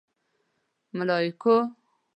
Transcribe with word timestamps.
_ملايکو! 0.97 1.55